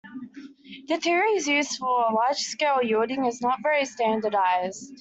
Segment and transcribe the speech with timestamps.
[0.87, 4.89] The theories used for large scale yielding is not very standardized.